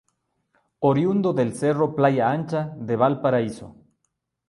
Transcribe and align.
Oriundo 0.79 1.31
del 1.31 1.53
cerro 1.53 1.93
Playa 1.93 2.31
Ancha 2.31 2.73
de 2.75 2.95
Valparaíso. 2.95 3.75